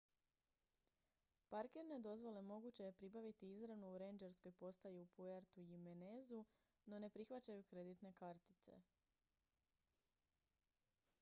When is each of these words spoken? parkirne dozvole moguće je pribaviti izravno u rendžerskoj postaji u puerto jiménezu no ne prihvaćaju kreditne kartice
parkirne 1.49 1.97
dozvole 1.99 2.41
moguće 2.41 2.83
je 2.85 2.91
pribaviti 2.93 3.51
izravno 3.57 3.91
u 3.91 3.97
rendžerskoj 3.97 4.51
postaji 4.51 5.01
u 5.01 5.05
puerto 5.05 5.61
jiménezu 5.61 6.43
no 6.85 6.99
ne 6.99 7.09
prihvaćaju 7.09 7.63
kreditne 7.63 8.13
kartice 8.13 8.81